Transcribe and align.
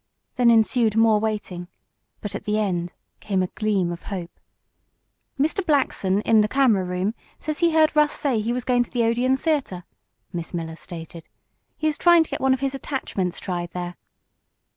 Then 0.33 0.49
ensued 0.49 0.95
more 0.95 1.19
waiting, 1.19 1.67
but 2.21 2.33
at 2.33 2.45
the 2.45 2.57
end 2.57 2.93
came 3.19 3.43
a 3.43 3.47
gleam 3.53 3.91
of 3.91 4.01
hope. 4.05 4.39
"Mr. 5.39 5.63
Blackson, 5.63 6.23
in 6.23 6.41
the 6.41 6.47
camera 6.47 6.83
room, 6.83 7.13
says 7.37 7.59
he 7.59 7.73
heard 7.73 7.95
Russ 7.95 8.13
say 8.13 8.41
he 8.41 8.51
was 8.51 8.63
going 8.65 8.83
to 8.83 8.89
the 8.89 9.03
Odeon 9.03 9.37
Theater," 9.37 9.83
Miss 10.33 10.55
Miller 10.55 10.75
stated. 10.75 11.29
"He 11.77 11.85
is 11.87 11.99
trying 11.99 12.23
to 12.23 12.31
get 12.31 12.41
one 12.41 12.55
of 12.55 12.61
his 12.61 12.73
attachments 12.73 13.39
tried 13.39 13.69
there." 13.73 13.95